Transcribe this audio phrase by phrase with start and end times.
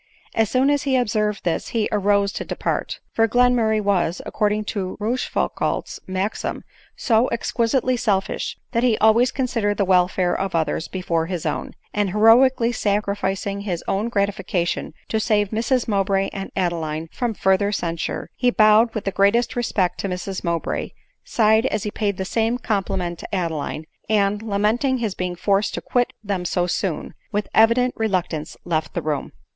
[0.33, 4.97] As soon as he observed this he arose to depart; for Glenmurray was, according to
[4.99, 6.63] Rochefoucatdt's maxim,
[6.97, 12.09] so exquisitely selfish, that he always considered the welfare of others before his own, and
[12.09, 18.49] heroically sacrificing his own gratification to save Mrs Mowbray and Adeline from further censure, he
[18.49, 20.93] bowed with the greatest respect to Mrs Mowbray,
[21.23, 25.79] sighed as he paid the same compliment to Adeline, and, lamenting his being forced to
[25.81, 29.31] quit them so soon, with evident reluc tance left the room.